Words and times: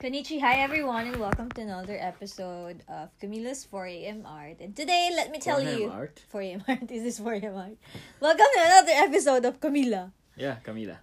Konnichi, 0.00 0.40
hi 0.40 0.54
everyone, 0.62 1.08
and 1.08 1.16
welcome 1.18 1.50
to 1.50 1.60
another 1.60 1.98
episode 2.00 2.82
of 2.88 3.10
Camila's 3.20 3.66
4am 3.70 4.22
Art. 4.24 4.56
And 4.60 4.74
today, 4.74 5.10
let 5.14 5.30
me 5.30 5.38
tell 5.38 5.60
4am 5.60 5.78
you, 5.78 5.90
Art? 5.90 6.22
4am 6.32 6.64
Art. 6.66 6.80
This 6.88 7.02
is 7.02 7.18
this 7.18 7.20
4am 7.20 7.54
Art? 7.54 7.76
Welcome 8.18 8.46
to 8.54 8.60
another 8.64 8.92
episode 8.94 9.44
of 9.44 9.60
Camila. 9.60 10.10
Yeah, 10.38 10.56
Camila. 10.64 10.96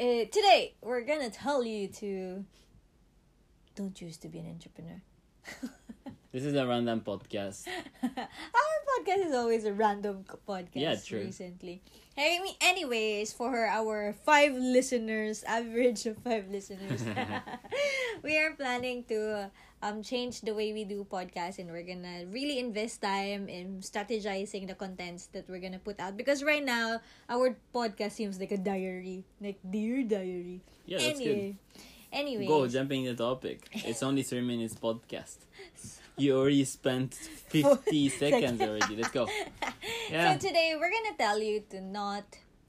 Uh, 0.00 0.26
today, 0.32 0.74
we're 0.80 1.02
gonna 1.02 1.30
tell 1.30 1.62
you 1.62 1.86
to 2.02 2.44
don't 3.76 3.94
choose 3.94 4.16
to 4.16 4.28
be 4.28 4.40
an 4.40 4.48
entrepreneur. 4.50 5.00
This 6.34 6.50
is 6.50 6.58
a 6.58 6.66
random 6.66 6.98
podcast. 6.98 7.70
Our 8.02 8.78
podcast 8.90 9.22
is 9.30 9.34
always 9.38 9.62
a 9.70 9.72
random 9.72 10.26
podcast. 10.42 10.74
Yeah, 10.74 10.98
true. 10.98 11.30
Recently, 11.30 11.78
I 12.18 12.42
mean, 12.42 12.58
anyways, 12.58 13.30
for 13.30 13.54
our 13.54 14.18
five 14.26 14.50
listeners, 14.58 15.46
average 15.46 16.10
of 16.10 16.18
five 16.26 16.50
listeners, 16.50 17.06
we 18.26 18.34
are 18.34 18.50
planning 18.58 19.06
to 19.14 19.46
um 19.78 20.02
change 20.02 20.42
the 20.42 20.50
way 20.50 20.74
we 20.74 20.82
do 20.82 21.06
podcasts, 21.06 21.62
and 21.62 21.70
we're 21.70 21.86
gonna 21.86 22.26
really 22.26 22.58
invest 22.58 22.98
time 22.98 23.46
in 23.46 23.78
strategizing 23.78 24.66
the 24.66 24.74
contents 24.74 25.30
that 25.30 25.46
we're 25.46 25.62
gonna 25.62 25.78
put 25.78 26.02
out. 26.02 26.18
Because 26.18 26.42
right 26.42 26.66
now, 26.66 26.98
our 27.30 27.54
podcast 27.70 28.18
seems 28.18 28.42
like 28.42 28.50
a 28.50 28.58
diary, 28.58 29.22
like 29.38 29.62
dear 29.62 30.02
diary. 30.02 30.66
Yeah, 30.82 30.98
that's 30.98 31.14
anyway, 31.14 31.54
anyway, 32.14 32.46
Go, 32.46 32.66
jumping 32.66 33.04
the 33.04 33.14
topic. 33.14 33.68
It's 33.72 34.02
only 34.02 34.22
three 34.22 34.40
minutes 34.40 34.74
podcast. 34.74 35.38
You 36.16 36.38
already 36.38 36.64
spent 36.64 37.14
50 37.14 38.08
seconds 38.22 38.60
already. 38.62 38.96
Let's 38.96 39.10
go. 39.10 39.28
Yeah. 40.10 40.36
So 40.36 40.48
today 40.48 40.76
we're 40.78 40.90
gonna 40.92 41.16
tell 41.16 41.40
you 41.40 41.64
to 41.70 41.80
not 41.80 42.24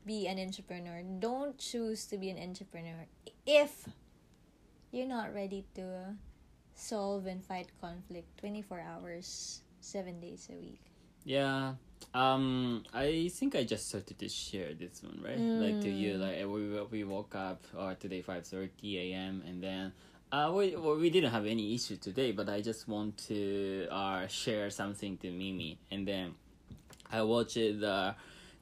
be 0.05 0.27
an 0.27 0.40
entrepreneur. 0.40 1.04
Don't 1.20 1.58
choose 1.58 2.05
to 2.08 2.18
be 2.18 2.30
an 2.30 2.40
entrepreneur 2.40 3.05
if 3.45 3.88
you're 4.91 5.08
not 5.08 5.34
ready 5.34 5.65
to 5.76 6.15
solve 6.76 7.26
and 7.26 7.43
fight 7.43 7.68
conflict 7.82 8.40
24 8.40 8.80
hours, 8.80 9.62
7 9.82 10.20
days 10.20 10.48
a 10.52 10.55
week. 10.55 10.82
Yeah. 11.26 11.76
Um, 12.13 12.84
I 12.93 13.29
think 13.34 13.55
I 13.55 13.63
just 13.65 13.90
started 13.90 14.18
to 14.20 14.29
share 14.29 14.74
this 14.74 15.04
one, 15.04 15.20
right? 15.21 15.38
Like 15.38 15.82
to 15.82 15.90
you, 15.90 16.15
like 16.15 16.37
we 16.48 16.99
we 16.99 17.04
woke 17.04 17.35
up 17.35 17.63
or 17.77 17.93
today 17.96 18.21
five 18.21 18.48
thirty 18.48 19.12
a.m. 19.12 19.43
and 19.46 19.62
then 19.62 19.91
uh 20.32 20.52
we 20.55 20.76
well, 20.76 20.96
we 20.96 21.10
didn't 21.10 21.32
have 21.32 21.46
any 21.46 21.76
issue 21.76 21.98
today, 21.98 22.32
but 22.32 22.48
I 22.48 22.62
just 22.62 22.87
want 22.87 23.18
to 23.27 23.87
uh 23.91 24.27
share 24.27 24.70
something 24.70 25.18
to 25.18 25.32
Mimi, 25.32 25.77
and 25.91 26.07
then 26.07 26.35
I 27.12 27.21
watched 27.24 27.55
the 27.55 28.15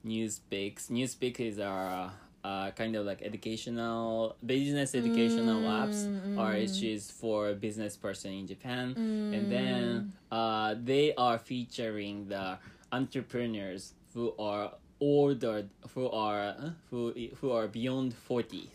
NewsPicks. 0.06 0.90
NewsPicks 0.90 1.40
is 1.40 1.60
our 1.60 2.12
uh, 2.44 2.72
kind 2.72 2.96
of 2.96 3.06
like 3.06 3.22
educational 3.22 4.36
business 4.46 4.94
educational 4.96 5.62
apps 5.62 6.08
or 6.38 6.52
which 6.52 6.84
is 6.84 7.10
for 7.10 7.54
business 7.54 7.96
person 7.96 8.34
in 8.34 8.48
Japan 8.48 8.94
and 9.32 9.50
then 9.50 10.14
uh, 10.32 10.76
they 10.84 11.14
are 11.16 11.38
featuring 11.38 12.28
the 12.28 12.58
entrepreneurs 12.98 13.94
who 14.14 14.26
are 14.40 14.68
older 15.00 15.68
who 15.94 16.06
are 16.10 16.46
who 16.90 17.02
who 17.40 17.52
are 17.52 17.68
beyond 17.68 18.14
40 18.14 18.70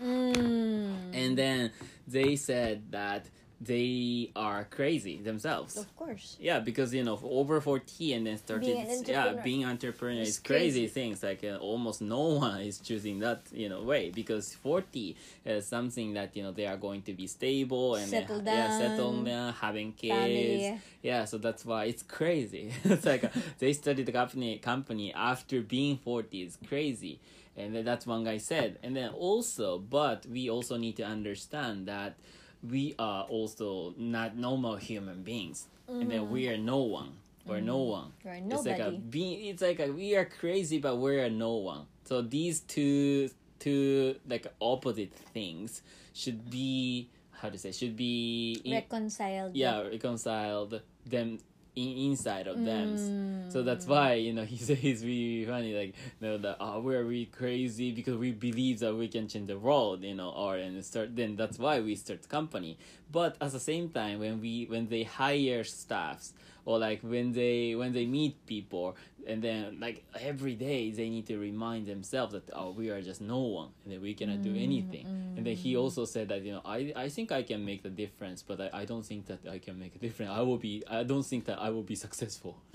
Mm. 0.00 1.10
and 1.12 1.36
then 1.36 1.72
they 2.06 2.36
said 2.36 2.76
that 2.92 3.22
they 3.60 4.30
are 4.36 4.64
crazy 4.70 5.20
themselves 5.20 5.76
Of 5.76 5.94
course. 5.96 6.36
yeah, 6.40 6.60
because 6.60 6.94
you 6.94 7.02
know, 7.02 7.18
over 7.24 7.60
forty 7.60 8.12
and 8.12 8.26
then 8.26 8.38
started, 8.38 8.64
Being 8.66 8.90
an 8.90 9.04
yeah, 9.06 9.32
being 9.42 9.64
entrepreneur 9.64 10.22
is 10.22 10.38
crazy, 10.38 10.82
crazy. 10.82 10.86
things. 10.86 11.22
Like 11.22 11.42
uh, 11.42 11.56
almost 11.56 12.00
no 12.00 12.20
one 12.46 12.60
is 12.60 12.78
choosing 12.78 13.18
that 13.20 13.42
you 13.52 13.68
know 13.68 13.82
way 13.82 14.10
because 14.10 14.54
forty 14.54 15.16
is 15.44 15.66
something 15.66 16.14
that 16.14 16.36
you 16.36 16.42
know 16.44 16.52
they 16.52 16.66
are 16.66 16.76
going 16.76 17.02
to 17.02 17.12
be 17.12 17.26
stable 17.26 17.96
and 17.96 18.10
then, 18.12 18.22
Settle 18.28 18.42
yeah, 18.44 18.78
settle 18.78 19.12
down. 19.12 19.24
down, 19.24 19.52
having 19.54 19.92
kids. 19.92 20.62
Family. 20.64 20.80
Yeah, 21.02 21.24
so 21.24 21.38
that's 21.38 21.64
why 21.64 21.86
it's 21.86 22.02
crazy. 22.02 22.72
it's 22.84 23.04
like 23.06 23.24
uh, 23.24 23.28
they 23.58 23.72
started 23.72 24.06
the 24.06 24.12
company 24.12 24.58
company 24.58 25.12
after 25.12 25.62
being 25.62 25.96
forty. 25.98 26.42
It's 26.42 26.58
crazy. 26.68 27.18
And 27.56 27.74
then 27.74 27.84
that's 27.84 28.06
one 28.06 28.22
guy 28.22 28.38
said. 28.38 28.78
And 28.84 28.94
then 28.94 29.10
also, 29.10 29.80
but 29.80 30.24
we 30.26 30.48
also 30.48 30.76
need 30.76 30.96
to 30.98 31.02
understand 31.02 31.86
that 31.88 32.14
we 32.62 32.94
are 32.98 33.24
also 33.24 33.94
not 33.96 34.36
normal 34.36 34.76
human 34.76 35.22
beings. 35.22 35.66
And 35.88 36.10
then 36.10 36.30
we 36.30 36.48
are 36.48 36.58
no 36.58 36.78
one. 36.78 37.12
We're 37.46 37.60
no 37.60 37.78
mm-hmm. 37.78 37.90
one. 37.90 38.12
You're 38.22 38.34
a 38.34 38.56
It's 38.56 38.66
like 38.66 38.78
a 38.78 38.90
being 38.90 39.46
it's 39.46 39.62
like 39.62 39.80
a 39.80 39.90
we 39.90 40.14
are 40.16 40.26
crazy 40.26 40.78
but 40.78 40.96
we're 40.96 41.30
no 41.30 41.54
one. 41.54 41.86
So 42.04 42.20
these 42.20 42.60
two 42.60 43.30
two 43.58 44.16
like 44.28 44.46
opposite 44.60 45.12
things 45.32 45.82
should 46.12 46.50
be 46.50 47.08
how 47.32 47.48
to 47.48 47.58
say 47.58 47.72
should 47.72 47.96
be 47.96 48.60
in- 48.64 48.74
Reconciled. 48.74 49.56
yeah 49.56 49.80
reconciled 49.82 50.80
them 51.06 51.38
in, 51.82 52.10
inside 52.10 52.46
of 52.46 52.56
them 52.64 52.88
Mm. 52.98 53.52
so 53.52 53.62
that's 53.62 53.86
why 53.86 54.14
you 54.14 54.32
know 54.36 54.44
he's 54.52 54.68
he's 54.68 55.02
really 55.04 55.44
funny 55.52 55.72
like 55.80 55.92
you 56.20 56.26
know 56.26 56.38
that 56.44 56.56
oh 56.60 56.80
we're 56.80 57.04
really 57.12 57.26
crazy 57.40 57.88
because 57.98 58.16
we 58.16 58.30
believe 58.32 58.76
that 58.80 58.94
we 58.94 59.08
can 59.08 59.28
change 59.28 59.46
the 59.48 59.58
world 59.58 60.02
you 60.02 60.14
know 60.14 60.30
or 60.30 60.56
and 60.56 60.84
start 60.84 61.14
then 61.16 61.36
that's 61.36 61.58
why 61.58 61.80
we 61.80 61.94
start 61.94 62.22
the 62.22 62.28
company 62.28 62.72
but 63.18 63.36
at 63.40 63.50
the 63.52 63.60
same 63.60 63.86
time 64.00 64.16
when 64.24 64.40
we 64.40 64.66
when 64.72 64.84
they 64.88 65.02
hire 65.04 65.62
staffs 65.64 66.32
or 66.64 66.78
like 66.78 67.00
when 67.02 67.32
they 67.32 67.74
when 67.74 67.92
they 67.92 68.06
meet 68.06 68.34
people 68.46 68.96
and 69.28 69.42
then 69.42 69.78
like 69.80 70.04
every 70.20 70.54
day 70.54 70.90
they 70.90 71.08
need 71.08 71.26
to 71.26 71.38
remind 71.38 71.86
themselves 71.86 72.32
that 72.32 72.48
oh 72.54 72.70
we 72.70 72.90
are 72.90 73.00
just 73.02 73.20
no 73.20 73.38
one 73.38 73.68
and 73.84 73.92
that 73.92 74.00
we 74.00 74.14
cannot 74.14 74.42
do 74.42 74.54
anything. 74.56 75.06
And 75.36 75.46
then 75.46 75.54
he 75.54 75.76
also 75.76 76.04
said 76.04 76.28
that 76.30 76.42
you 76.42 76.52
know 76.52 76.62
i 76.64 76.92
i 76.96 77.08
think 77.08 77.30
i 77.30 77.42
can 77.42 77.64
make 77.64 77.82
the 77.82 77.90
difference 77.90 78.42
but 78.42 78.60
i, 78.60 78.70
I 78.80 78.84
don't 78.84 79.04
think 79.04 79.26
that 79.26 79.40
i 79.48 79.58
can 79.58 79.78
make 79.78 79.94
a 79.94 79.98
difference. 79.98 80.30
I 80.30 80.40
will 80.40 80.58
be 80.58 80.82
i 80.90 81.02
don't 81.02 81.22
think 81.22 81.44
that 81.46 81.58
i 81.60 81.70
will 81.70 81.82
be 81.82 81.94
successful. 81.94 82.58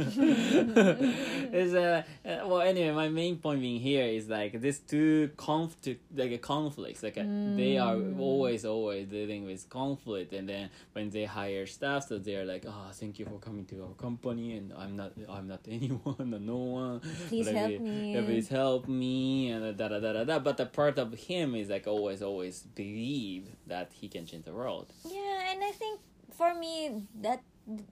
It's 1.56 1.74
uh, 1.74 2.04
uh, 2.26 2.48
well 2.48 2.62
anyway 2.62 2.92
my 2.92 3.10
main 3.10 3.38
point 3.38 3.62
being 3.62 3.80
here 3.80 4.06
is 4.06 4.30
like 4.30 4.60
this 4.62 4.80
two 4.80 5.32
conflict 5.38 6.02
like 6.16 6.32
a 6.32 6.38
conflicts 6.38 7.04
like 7.04 7.18
uh 7.18 7.24
they 7.56 7.78
are 7.78 7.98
always 8.18 8.66
always 8.66 9.08
dealing 9.08 9.46
with 9.46 9.70
conflict. 9.70 10.34
And 10.34 10.48
then 10.48 10.70
when 10.94 11.10
they 11.10 11.26
hire 11.26 11.66
staff 11.66 12.08
so 12.08 12.18
they're 12.18 12.46
like 12.46 12.66
oh 12.68 12.88
thank 12.94 13.20
you 13.20 13.26
for 13.26 13.40
coming 13.40 13.66
to 13.66 13.84
our 13.84 13.94
company 13.94 14.58
and 14.58 14.74
i'm 14.78 14.96
not 14.96 15.12
i'm 15.30 15.48
not 15.48 15.62
anyone 15.70 16.43
no 16.46 16.58
one 16.58 17.00
Please 17.30 17.48
Like, 17.48 17.56
help 17.56 17.80
me. 17.80 18.22
please 18.26 18.48
help 18.50 18.88
me 18.88 19.50
and 19.52 19.78
da 19.78 19.88
da 19.88 20.00
da 20.00 20.12
da 20.14 20.24
da 20.24 20.40
but 20.40 20.58
the 20.58 20.66
part 20.66 20.98
of 21.00 21.14
him 21.14 21.56
is 21.56 21.70
like 21.70 21.88
always 21.88 22.22
always 22.22 22.64
believe 22.76 23.48
that 23.68 23.92
he 23.94 24.08
can 24.08 24.26
change 24.26 24.46
the 24.46 24.54
world 24.54 24.92
Yeah, 25.06 25.52
and 25.52 25.64
I 25.64 25.72
think 25.72 26.00
for 26.32 26.54
me 26.54 27.08
that 27.22 27.42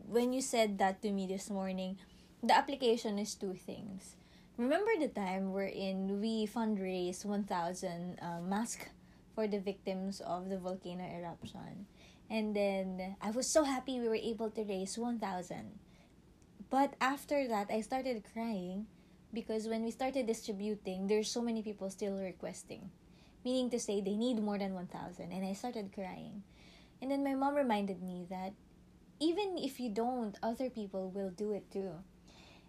when 0.07 0.34
you 0.34 0.41
said 0.41 0.78
that 0.79 1.01
to 1.01 1.11
me 1.11 1.28
this 1.28 1.50
morning, 1.50 1.95
the 2.44 2.51
application 2.57 3.17
is 3.17 3.35
two 3.35 3.53
things. 3.53 4.17
Remember 4.57 4.91
the 5.00 5.07
time 5.07 5.53
wherein 5.53 6.19
we 6.19 6.45
fundraised 6.45 7.23
1,000 7.23 8.19
uh, 8.22 8.41
masks 8.44 8.88
for 9.34 9.47
the 9.47 9.59
victims 9.59 10.19
of 10.19 10.50
the 10.50 10.57
volcano 10.59 11.07
eruption, 11.07 11.88
and 12.29 12.51
then 12.53 13.16
I 13.22 13.31
was 13.31 13.47
so 13.47 13.63
happy 13.63 14.00
we 14.01 14.09
were 14.11 14.19
able 14.19 14.50
to 14.51 14.63
raise 14.67 14.97
1,000. 14.97 15.79
But 16.71 16.95
after 17.01 17.47
that, 17.51 17.67
I 17.69 17.81
started 17.81 18.23
crying 18.31 18.87
because 19.33 19.67
when 19.67 19.83
we 19.83 19.91
started 19.91 20.25
distributing, 20.25 21.05
there's 21.05 21.29
so 21.29 21.43
many 21.43 21.61
people 21.61 21.91
still 21.91 22.15
requesting, 22.15 22.89
meaning 23.43 23.69
to 23.71 23.79
say 23.79 23.99
they 23.99 24.15
need 24.15 24.41
more 24.41 24.57
than 24.57 24.73
1,000, 24.73 25.31
and 25.31 25.45
I 25.45 25.51
started 25.51 25.91
crying. 25.93 26.43
And 27.01 27.11
then 27.11 27.23
my 27.27 27.35
mom 27.35 27.55
reminded 27.55 28.01
me 28.01 28.25
that 28.29 28.53
even 29.19 29.57
if 29.59 29.79
you 29.79 29.89
don't, 29.89 30.39
other 30.41 30.69
people 30.69 31.11
will 31.11 31.29
do 31.29 31.51
it 31.51 31.69
too. 31.69 31.91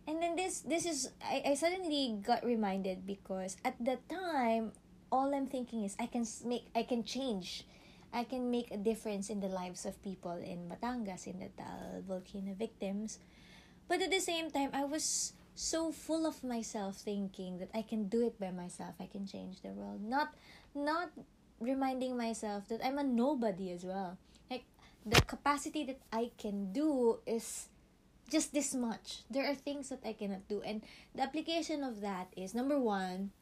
And 0.06 0.20
then 0.20 0.34
this 0.34 0.66
this 0.66 0.84
is 0.84 1.14
I, 1.22 1.54
I 1.54 1.54
suddenly 1.54 2.18
got 2.26 2.42
reminded 2.42 3.06
because 3.06 3.56
at 3.62 3.78
the 3.78 4.02
time 4.10 4.72
all 5.14 5.30
I'm 5.30 5.46
thinking 5.46 5.84
is 5.84 5.94
I 6.00 6.10
can 6.10 6.26
make 6.44 6.66
I 6.74 6.82
can 6.82 7.04
change. 7.04 7.64
I 8.12 8.24
can 8.24 8.50
make 8.50 8.68
a 8.72 8.76
difference 8.76 9.30
in 9.30 9.40
the 9.40 9.48
lives 9.48 9.86
of 9.86 9.96
people 10.02 10.36
in 10.36 10.68
Batangas 10.68 11.24
in 11.24 11.38
the 11.38 11.48
Taal 11.54 12.02
volcano 12.04 12.52
victims. 12.52 13.22
But 13.92 14.00
at 14.00 14.08
the 14.08 14.24
same 14.24 14.48
time 14.48 14.70
I 14.72 14.88
was 14.88 15.36
so 15.54 15.92
full 15.92 16.24
of 16.24 16.40
myself 16.40 16.96
thinking 16.96 17.58
that 17.60 17.68
I 17.76 17.84
can 17.84 18.08
do 18.08 18.24
it 18.24 18.40
by 18.40 18.48
myself. 18.50 18.96
I 18.96 19.04
can 19.04 19.26
change 19.28 19.60
the 19.60 19.68
world. 19.76 20.00
Not 20.00 20.32
not 20.72 21.12
reminding 21.60 22.16
myself 22.16 22.72
that 22.72 22.80
I'm 22.80 22.96
a 22.96 23.04
nobody 23.04 23.68
as 23.68 23.84
well. 23.84 24.16
Like 24.48 24.64
the 25.04 25.20
capacity 25.20 25.84
that 25.92 26.00
I 26.08 26.32
can 26.40 26.72
do 26.72 27.20
is 27.28 27.68
just 28.32 28.56
this 28.56 28.72
much. 28.72 29.28
There 29.28 29.44
are 29.44 29.54
things 29.54 29.92
that 29.92 30.00
I 30.08 30.16
cannot 30.16 30.48
do. 30.48 30.64
And 30.64 30.80
the 31.12 31.28
application 31.28 31.84
of 31.84 32.00
that 32.00 32.32
is 32.32 32.56
number 32.56 32.80
one, 32.80 33.36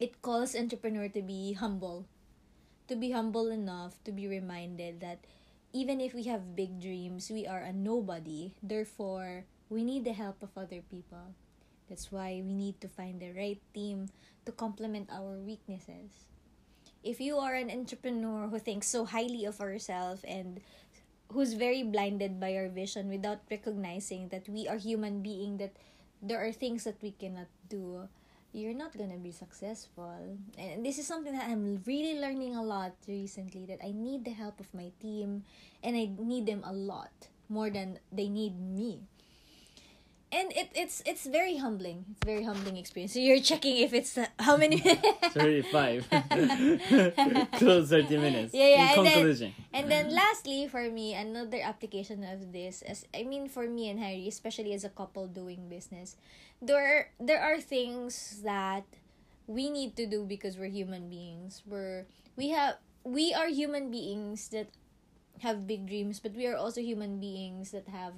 it 0.00 0.24
calls 0.24 0.56
entrepreneur 0.56 1.12
to 1.12 1.20
be 1.20 1.52
humble. 1.52 2.08
To 2.88 2.96
be 2.96 3.12
humble 3.12 3.52
enough 3.52 4.00
to 4.08 4.10
be 4.10 4.24
reminded 4.24 5.04
that 5.04 5.20
even 5.72 6.00
if 6.00 6.14
we 6.14 6.24
have 6.24 6.56
big 6.56 6.80
dreams, 6.80 7.30
we 7.30 7.46
are 7.46 7.60
a 7.62 7.72
nobody. 7.72 8.52
Therefore, 8.62 9.44
we 9.68 9.84
need 9.84 10.04
the 10.04 10.12
help 10.12 10.42
of 10.42 10.50
other 10.56 10.82
people. 10.90 11.34
That's 11.88 12.12
why 12.12 12.42
we 12.44 12.52
need 12.54 12.80
to 12.80 12.88
find 12.88 13.20
the 13.20 13.32
right 13.32 13.60
team 13.74 14.08
to 14.46 14.52
complement 14.52 15.10
our 15.12 15.38
weaknesses. 15.40 16.26
if 17.02 17.20
you 17.20 17.36
are 17.38 17.54
an 17.54 17.70
entrepreneur 17.70 18.48
who 18.48 18.58
thinks 18.58 18.86
so 18.86 19.04
highly 19.04 19.44
of 19.44 19.60
ourselves 19.60 20.22
and 20.24 20.60
who's 21.32 21.54
very 21.54 21.82
blinded 21.82 22.38
by 22.38 22.54
our 22.56 22.68
vision 22.68 23.08
without 23.08 23.40
recognizing 23.50 24.28
that 24.28 24.48
we 24.48 24.68
are 24.68 24.76
human 24.78 25.22
being 25.22 25.56
that 25.58 25.74
there 26.22 26.38
are 26.44 26.52
things 26.52 26.84
that 26.84 27.00
we 27.02 27.10
cannot 27.10 27.48
do 27.68 28.08
you're 28.52 28.74
not 28.74 28.96
gonna 28.96 29.16
be 29.16 29.32
successful. 29.32 30.36
And 30.58 30.84
this 30.84 30.98
is 30.98 31.06
something 31.06 31.32
that 31.32 31.48
i'm 31.48 31.82
really 31.86 32.20
learning 32.20 32.56
a 32.56 32.62
lot 32.62 32.92
recently 33.08 33.66
that 33.66 33.78
i 33.84 33.92
need 33.92 34.24
the 34.24 34.30
help 34.30 34.60
of 34.60 34.72
my 34.74 34.92
team 35.00 35.42
and 35.82 35.96
i 35.96 36.10
need 36.18 36.46
them 36.46 36.62
a 36.64 36.72
lot 36.72 37.10
more 37.48 37.70
than 37.70 37.98
they 38.12 38.28
need 38.28 38.58
me 38.60 39.00
and 40.32 40.48
it, 40.56 40.72
it's 40.74 41.02
it's 41.04 41.26
very 41.28 41.56
humbling 41.60 42.04
it's 42.10 42.22
a 42.24 42.26
very 42.26 42.42
humbling 42.42 42.76
experience 42.80 43.12
so 43.12 43.20
you're 43.20 43.40
checking 43.44 43.76
if 43.84 43.92
it's 43.92 44.16
uh, 44.16 44.26
how 44.40 44.56
many 44.56 44.80
35. 45.36 46.08
Close 47.60 47.88
30 47.90 48.16
minutes. 48.16 48.54
Yeah, 48.54 48.68
yeah, 48.68 48.92
In 48.92 48.98
and 48.98 49.06
then- 49.06 49.54
And 49.72 49.84
then 49.90 50.06
lastly, 50.14 50.68
for 50.68 50.88
me, 50.90 51.14
another 51.14 51.60
application 51.62 52.24
of 52.24 52.52
this, 52.52 52.82
as 52.82 53.06
I 53.14 53.22
mean, 53.24 53.48
for 53.48 53.66
me 53.68 53.88
and 53.88 53.98
Harry, 54.00 54.28
especially 54.28 54.72
as 54.72 54.84
a 54.84 54.92
couple 54.92 55.26
doing 55.28 55.68
business, 55.68 56.16
there 56.60 57.10
there 57.20 57.40
are 57.40 57.60
things 57.60 58.40
that 58.44 58.84
we 59.46 59.68
need 59.70 59.96
to 59.96 60.06
do 60.06 60.24
because 60.24 60.56
we're 60.56 60.72
human 60.72 61.08
beings. 61.08 61.62
We're 61.66 62.04
we 62.36 62.50
have 62.52 62.76
we 63.04 63.32
are 63.34 63.48
human 63.48 63.90
beings 63.90 64.48
that 64.52 64.68
have 65.40 65.66
big 65.66 65.88
dreams, 65.88 66.20
but 66.20 66.36
we 66.36 66.46
are 66.46 66.56
also 66.56 66.80
human 66.80 67.18
beings 67.18 67.72
that 67.72 67.88
have 67.88 68.14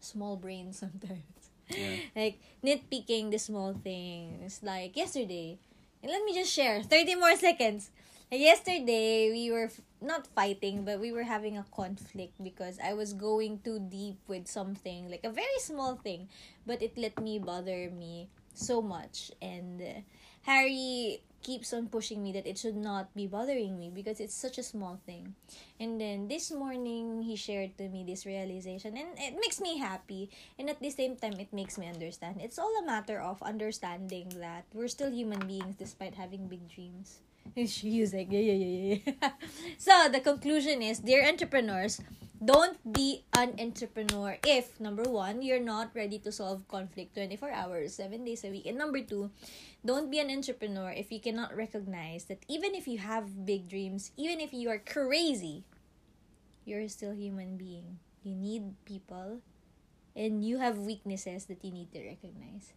small 0.00 0.36
brain 0.36 0.72
sometimes. 0.82 1.50
Yeah. 1.68 2.00
like 2.16 2.40
nitpicking 2.64 3.30
the 3.30 3.38
small 3.38 3.74
things. 3.74 4.60
Like 4.62 4.96
yesterday, 4.96 5.58
and 6.02 6.10
let 6.12 6.24
me 6.24 6.34
just 6.34 6.52
share 6.52 6.82
30 6.82 7.14
more 7.16 7.36
seconds. 7.36 7.90
Yesterday, 8.30 9.30
we 9.32 9.50
were 9.50 9.72
f- 9.72 9.80
not 10.02 10.26
fighting, 10.26 10.84
but 10.84 11.00
we 11.00 11.12
were 11.12 11.22
having 11.24 11.56
a 11.56 11.64
conflict 11.74 12.36
because 12.44 12.78
I 12.82 12.92
was 12.92 13.14
going 13.14 13.60
too 13.64 13.78
deep 13.80 14.18
with 14.28 14.46
something, 14.46 15.08
like 15.08 15.24
a 15.24 15.30
very 15.32 15.58
small 15.60 15.96
thing, 15.96 16.28
but 16.66 16.82
it 16.82 16.98
let 16.98 17.18
me 17.20 17.38
bother 17.38 17.88
me 17.90 18.28
so 18.52 18.82
much. 18.82 19.30
And 19.40 19.80
uh, 19.80 20.00
Harry 20.42 21.22
keeps 21.48 21.72
on 21.72 21.88
pushing 21.88 22.20
me 22.20 22.28
that 22.36 22.44
it 22.44 22.60
should 22.60 22.76
not 22.76 23.08
be 23.16 23.24
bothering 23.24 23.80
me 23.80 23.88
because 23.88 24.20
it's 24.20 24.36
such 24.36 24.60
a 24.60 24.62
small 24.62 25.00
thing. 25.08 25.32
And 25.80 25.96
then 25.96 26.28
this 26.28 26.52
morning, 26.52 27.24
he 27.24 27.40
shared 27.40 27.72
to 27.80 27.88
me 27.88 28.04
this 28.04 28.28
realization, 28.28 29.00
and 29.00 29.16
it 29.16 29.32
makes 29.40 29.56
me 29.56 29.80
happy. 29.80 30.28
And 30.60 30.68
at 30.68 30.76
the 30.76 30.92
same 30.92 31.16
time, 31.16 31.40
it 31.40 31.48
makes 31.48 31.80
me 31.80 31.88
understand. 31.88 32.44
It's 32.44 32.60
all 32.60 32.68
a 32.82 32.84
matter 32.84 33.16
of 33.16 33.40
understanding 33.40 34.28
that 34.44 34.68
we're 34.76 34.92
still 34.92 35.08
human 35.08 35.40
beings 35.48 35.80
despite 35.80 36.20
having 36.20 36.52
big 36.52 36.68
dreams. 36.68 37.24
She 37.64 38.04
was 38.04 38.12
like, 38.12 38.28
yeah, 38.28 38.44
yeah, 38.44 38.60
yeah, 38.60 38.98
yeah. 39.00 39.32
so 39.80 40.12
the 40.12 40.20
conclusion 40.20 40.84
is, 40.84 41.00
dear 41.00 41.24
entrepreneurs, 41.24 42.04
don't 42.38 42.78
be 42.92 43.24
an 43.34 43.58
entrepreneur 43.58 44.38
if 44.46 44.78
number 44.78 45.02
one, 45.02 45.42
you're 45.42 45.62
not 45.62 45.90
ready 45.94 46.18
to 46.20 46.30
solve 46.30 46.66
conflict 46.68 47.14
24 47.14 47.50
hours, 47.50 47.94
seven 47.94 48.24
days 48.24 48.44
a 48.44 48.50
week. 48.50 48.66
And 48.66 48.78
number 48.78 49.00
two, 49.00 49.30
don't 49.84 50.10
be 50.10 50.20
an 50.20 50.30
entrepreneur 50.30 50.90
if 50.90 51.10
you 51.10 51.20
cannot 51.20 51.56
recognize 51.56 52.24
that 52.26 52.44
even 52.48 52.74
if 52.74 52.86
you 52.86 52.98
have 52.98 53.44
big 53.44 53.68
dreams, 53.68 54.12
even 54.16 54.40
if 54.40 54.52
you 54.52 54.70
are 54.70 54.78
crazy, 54.78 55.64
you're 56.64 56.88
still 56.88 57.12
human 57.12 57.56
being. 57.56 57.98
You 58.22 58.34
need 58.34 58.74
people 58.84 59.40
and 60.14 60.44
you 60.44 60.58
have 60.58 60.78
weaknesses 60.78 61.46
that 61.46 61.64
you 61.64 61.72
need 61.72 61.92
to 61.92 62.06
recognize. 62.06 62.72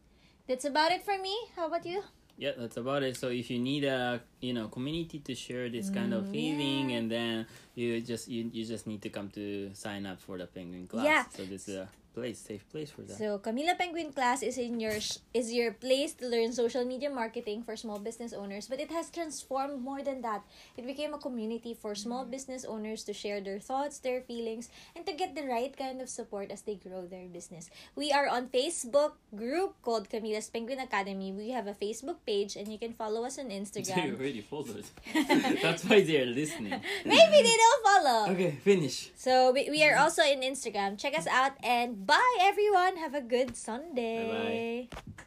That's 0.48 0.66
about 0.66 0.92
it 0.92 1.06
for 1.06 1.18
me. 1.18 1.38
How 1.56 1.68
about 1.68 1.86
you? 1.86 2.04
Yeah, 2.42 2.58
that's 2.58 2.78
about 2.82 3.04
it. 3.06 3.16
So 3.22 3.30
if 3.30 3.52
you 3.54 3.60
need 3.62 3.84
a 3.86 4.18
you 4.42 4.54
know 4.58 4.66
community 4.68 5.20
to 5.30 5.36
share 5.38 5.70
this 5.70 5.94
kind 5.94 6.10
of 6.12 6.26
Mm, 6.26 6.32
feeling, 6.34 6.90
yeah. 6.90 6.98
and 6.98 7.06
then 7.12 7.46
you 7.78 8.02
just 8.02 8.26
you, 8.28 8.50
you 8.52 8.66
just 8.66 8.88
need 8.90 9.02
to 9.06 9.10
come 9.14 9.30
to 9.38 9.70
sign 9.78 10.10
up 10.10 10.18
for 10.20 10.40
the 10.42 10.48
penguin 10.50 10.88
class. 10.90 11.06
Yeah. 11.06 11.24
So 11.30 11.46
this 11.46 11.70
is 11.70 11.76
a 11.86 11.88
place, 12.14 12.40
safe 12.40 12.68
place 12.70 12.92
for 12.92 13.02
that. 13.04 13.18
So, 13.18 13.40
Camila 13.40 13.78
Penguin 13.78 14.12
class 14.14 14.44
is 14.44 14.58
in 14.58 14.80
your 14.80 14.98
is 15.34 15.54
your 15.54 15.72
place 15.74 16.14
to 16.20 16.28
learn 16.28 16.52
social 16.52 16.84
media 16.86 17.10
marketing 17.10 17.64
for 17.64 17.76
small 17.76 18.00
business 18.00 18.34
owners, 18.34 18.68
but 18.68 18.80
it 18.80 18.92
has 18.92 19.10
transformed 19.10 19.82
more 19.82 20.04
than 20.04 20.22
that. 20.22 20.44
It 20.78 20.86
became 20.86 21.14
a 21.14 21.20
community 21.20 21.74
for 21.74 21.96
small 21.96 22.26
business 22.26 22.66
owners 22.66 23.04
to 23.06 23.14
share 23.14 23.42
their 23.42 23.60
thoughts, 23.60 24.00
their 24.00 24.22
feelings, 24.22 24.70
and 24.96 25.06
to 25.06 25.14
get 25.14 25.36
the 25.36 25.44
right 25.48 25.76
kind 25.76 26.02
of 26.02 26.10
support 26.10 26.52
as 26.52 26.62
they 26.62 26.76
grow 26.76 27.06
their 27.06 27.28
business. 27.28 27.70
We 27.96 28.12
are 28.12 28.28
on 28.28 28.48
Facebook 28.48 29.14
group 29.36 29.76
called 29.82 30.10
Camila's 30.10 30.50
Penguin 30.50 30.80
Academy. 30.80 31.32
We 31.32 31.52
have 31.52 31.68
a 31.68 31.74
Facebook 31.74 32.18
page 32.26 32.56
and 32.56 32.68
you 32.68 32.78
can 32.78 32.94
follow 32.94 33.24
us 33.26 33.40
on 33.40 33.50
Instagram. 33.62 33.96
they 33.96 34.12
already 34.12 34.42
followed. 34.42 34.86
that's 35.62 35.86
why 35.86 36.02
they're 36.02 36.26
listening. 36.26 36.80
Maybe 37.06 37.38
they 37.42 37.58
don't 37.58 37.84
follow. 37.84 38.32
Okay, 38.34 38.52
finish. 38.64 39.12
So 39.16 39.52
we, 39.52 39.70
we 39.70 39.84
are 39.84 39.98
also 39.98 40.24
in 40.24 40.42
Instagram. 40.42 40.98
Check 40.98 41.18
us 41.18 41.28
out 41.28 41.54
and 41.64 42.01
bye 42.06 42.38
everyone. 42.42 42.98
Have 42.98 43.14
a 43.14 43.22
good 43.22 43.56
Sunday. 43.56 44.90
Bye-bye. 44.90 45.24